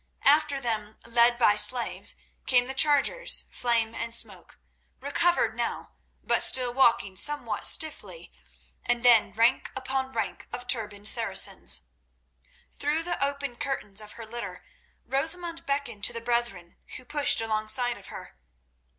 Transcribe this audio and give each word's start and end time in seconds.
After 0.25 0.59
them, 0.59 0.97
led 1.05 1.37
by 1.37 1.55
slaves, 1.57 2.15
came 2.47 2.65
the 2.65 2.73
chargers, 2.73 3.43
Flame 3.51 3.93
and 3.93 4.15
Smoke, 4.15 4.59
recovered 4.99 5.55
now, 5.55 5.91
but 6.23 6.41
still 6.41 6.73
walking 6.73 7.15
somewhat 7.15 7.67
stiffly, 7.67 8.31
and 8.83 9.03
then 9.05 9.31
rank 9.31 9.69
upon 9.75 10.11
rank 10.11 10.47
of 10.51 10.65
turbaned 10.65 11.07
Saracens. 11.07 11.81
Through 12.71 13.03
the 13.03 13.23
open 13.23 13.57
curtains 13.57 14.01
of 14.01 14.13
her 14.13 14.25
litter 14.25 14.65
Rosamund 15.05 15.67
beckoned 15.67 16.03
to 16.05 16.13
the 16.13 16.19
brethren, 16.19 16.77
who 16.97 17.05
pushed 17.05 17.39
alongside 17.39 17.99
of 17.99 18.07
her. 18.07 18.39